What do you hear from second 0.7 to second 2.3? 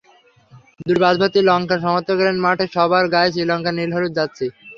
দুটি বাসভর্তি লঙ্কান সমর্থক